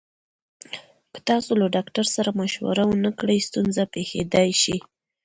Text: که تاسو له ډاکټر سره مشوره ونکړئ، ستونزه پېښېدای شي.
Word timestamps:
که 1.11 1.19
تاسو 1.29 1.51
له 1.61 1.65
ډاکټر 1.75 2.05
سره 2.15 2.29
مشوره 2.39 2.83
ونکړئ، 2.87 3.37
ستونزه 3.47 3.83
پېښېدای 3.93 4.49
شي. 4.61 4.77